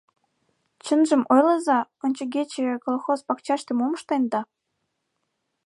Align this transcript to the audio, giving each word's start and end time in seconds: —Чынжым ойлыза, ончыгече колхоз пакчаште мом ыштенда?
—Чынжым 0.85 1.21
ойлыза, 1.33 1.79
ончыгече 2.03 2.63
колхоз 2.85 3.19
пакчаште 3.27 3.71
мом 3.79 3.91
ыштенда? 3.97 4.41